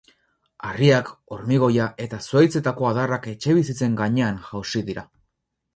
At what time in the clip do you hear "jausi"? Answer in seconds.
4.49-4.87